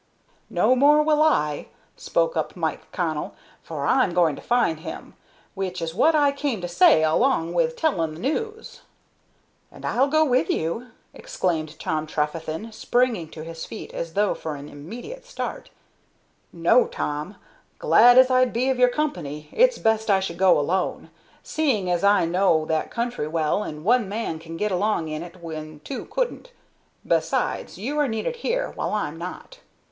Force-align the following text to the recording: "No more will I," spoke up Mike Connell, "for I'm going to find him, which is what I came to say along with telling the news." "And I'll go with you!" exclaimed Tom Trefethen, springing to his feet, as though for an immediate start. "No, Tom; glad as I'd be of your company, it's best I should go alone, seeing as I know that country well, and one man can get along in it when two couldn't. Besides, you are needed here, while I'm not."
"No 0.49 0.75
more 0.75 1.03
will 1.03 1.21
I," 1.21 1.67
spoke 1.95 2.35
up 2.35 2.55
Mike 2.55 2.91
Connell, 2.91 3.35
"for 3.61 3.85
I'm 3.85 4.15
going 4.15 4.35
to 4.35 4.41
find 4.41 4.79
him, 4.79 5.13
which 5.53 5.79
is 5.79 5.93
what 5.93 6.15
I 6.15 6.31
came 6.31 6.59
to 6.61 6.67
say 6.67 7.03
along 7.03 7.53
with 7.53 7.75
telling 7.75 8.15
the 8.15 8.19
news." 8.19 8.81
"And 9.71 9.85
I'll 9.85 10.07
go 10.07 10.25
with 10.25 10.49
you!" 10.49 10.87
exclaimed 11.13 11.77
Tom 11.77 12.07
Trefethen, 12.07 12.71
springing 12.71 13.29
to 13.29 13.43
his 13.43 13.67
feet, 13.67 13.93
as 13.93 14.13
though 14.15 14.33
for 14.33 14.55
an 14.55 14.69
immediate 14.69 15.23
start. 15.23 15.69
"No, 16.51 16.87
Tom; 16.87 17.35
glad 17.77 18.17
as 18.17 18.31
I'd 18.31 18.51
be 18.51 18.71
of 18.71 18.79
your 18.79 18.89
company, 18.89 19.49
it's 19.51 19.77
best 19.77 20.09
I 20.09 20.19
should 20.19 20.39
go 20.39 20.57
alone, 20.59 21.11
seeing 21.43 21.91
as 21.91 22.03
I 22.03 22.25
know 22.25 22.65
that 22.65 22.89
country 22.89 23.27
well, 23.27 23.61
and 23.61 23.83
one 23.85 24.09
man 24.09 24.39
can 24.39 24.57
get 24.57 24.71
along 24.71 25.09
in 25.09 25.21
it 25.21 25.43
when 25.43 25.79
two 25.81 26.05
couldn't. 26.05 26.51
Besides, 27.05 27.77
you 27.77 27.99
are 27.99 28.07
needed 28.07 28.37
here, 28.37 28.71
while 28.71 28.93
I'm 28.93 29.19
not." 29.19 29.59